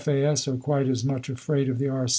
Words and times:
A.S. 0.07 0.47
are 0.47 0.57
quite 0.57 0.87
as 0.89 1.03
much 1.05 1.29
afraid 1.29 1.69
of 1.69 1.77
the 1.77 1.87
R.C.' 1.87 2.09